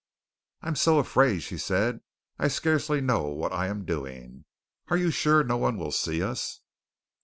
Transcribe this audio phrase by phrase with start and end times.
[0.63, 2.01] "I'm so afraid," she said,
[2.39, 4.45] "I scarcely know what I am doing.
[4.87, 6.61] Are you sure no one will see us?"